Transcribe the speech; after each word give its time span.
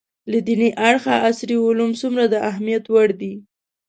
له 0.31 0.39
دیني 0.47 0.69
اړخه 0.89 1.13
عصري 1.27 1.57
علوم 1.65 1.91
څومره 2.01 2.23
د 2.27 2.35
اهمیت 2.49 2.83
وړ 2.89 3.09
دي 3.21 3.33